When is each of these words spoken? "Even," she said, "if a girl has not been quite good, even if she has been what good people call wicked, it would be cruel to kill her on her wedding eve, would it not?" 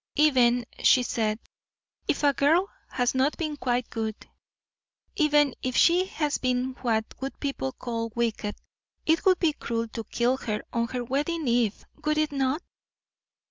"Even," 0.15 0.65
she 0.81 1.03
said, 1.03 1.37
"if 2.07 2.23
a 2.23 2.33
girl 2.33 2.67
has 2.89 3.13
not 3.13 3.37
been 3.37 3.55
quite 3.55 3.87
good, 3.91 4.15
even 5.15 5.53
if 5.61 5.77
she 5.77 6.07
has 6.07 6.39
been 6.39 6.73
what 6.81 7.15
good 7.19 7.39
people 7.39 7.71
call 7.71 8.09
wicked, 8.15 8.55
it 9.05 9.23
would 9.25 9.37
be 9.37 9.53
cruel 9.53 9.87
to 9.89 10.03
kill 10.05 10.37
her 10.37 10.63
on 10.73 10.87
her 10.87 11.03
wedding 11.03 11.47
eve, 11.47 11.85
would 12.03 12.17
it 12.17 12.31
not?" 12.31 12.63